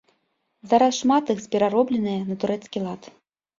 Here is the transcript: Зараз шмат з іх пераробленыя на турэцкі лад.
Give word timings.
Зараз 0.71 0.93
шмат 1.01 1.23
з 1.33 1.35
іх 1.35 1.41
пераробленыя 1.57 2.25
на 2.33 2.41
турэцкі 2.47 2.85
лад. 2.89 3.01